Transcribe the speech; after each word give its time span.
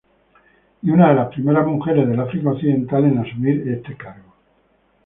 Y 0.81 0.89
una 0.89 1.09
de 1.09 1.13
las 1.15 1.27
primeras 1.27 1.67
mujeres 1.67 2.09
del 2.09 2.19
África 2.19 2.49
Occidental 2.49 3.05
en 3.05 3.19
asumir 3.19 3.67
este 3.69 3.95
cargo. 3.95 4.33